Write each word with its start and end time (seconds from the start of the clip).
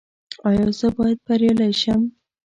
ایا 0.47 0.65
زه 0.79 0.87
باید 0.97 1.19
بریالی 1.25 1.71
شم؟ 1.81 2.01